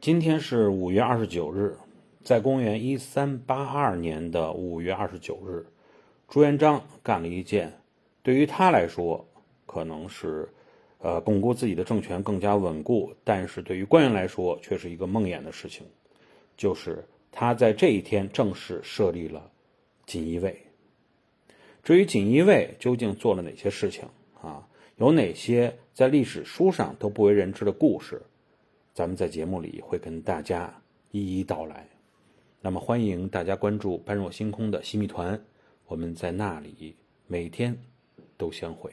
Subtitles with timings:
[0.00, 1.76] 今天是五月二十九日，
[2.22, 5.66] 在公元一三八二年的五月二十九日，
[6.28, 7.80] 朱元璋干了一件
[8.22, 9.26] 对于他来说
[9.66, 10.48] 可能是
[10.98, 15.84] 呃巩固自己的政权更加稳固，但是对于官员来说却是一个梦魇的事情，
[16.56, 19.50] 就是他在这一天正式设立了
[20.06, 20.56] 锦衣卫。
[21.82, 24.04] 至于锦衣卫究竟做了哪些事情
[24.40, 28.22] 啊，有哪些在历史书上都不为人知的故事？
[28.98, 30.74] 咱们在节目里会跟大家
[31.12, 31.88] 一一道来，
[32.60, 35.40] 那么欢迎大家关注般若星空的西密团，
[35.86, 36.96] 我们在那里
[37.28, 37.80] 每天
[38.36, 38.90] 都相会。